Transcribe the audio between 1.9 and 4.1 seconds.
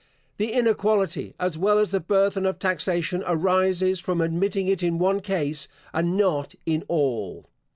the burthen of taxation, arises